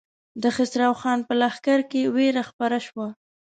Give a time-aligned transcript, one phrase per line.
[0.41, 3.07] د خسرو خان په لښکر کې وېره خپره شوه.